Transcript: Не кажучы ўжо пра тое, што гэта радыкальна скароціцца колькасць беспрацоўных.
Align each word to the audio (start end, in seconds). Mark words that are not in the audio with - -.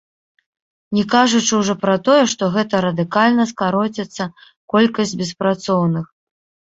Не 0.99 1.01
кажучы 1.13 1.53
ўжо 1.57 1.73
пра 1.83 1.97
тое, 2.07 2.23
што 2.31 2.43
гэта 2.55 2.79
радыкальна 2.85 3.45
скароціцца 3.51 4.23
колькасць 4.73 5.13
беспрацоўных. 5.21 6.05